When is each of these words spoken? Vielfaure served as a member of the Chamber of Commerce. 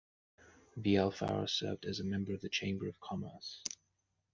Vielfaure 0.79 1.47
served 1.47 1.85
as 1.85 1.99
a 1.99 2.03
member 2.03 2.33
of 2.33 2.41
the 2.41 2.49
Chamber 2.49 2.87
of 2.87 2.99
Commerce. 2.99 3.61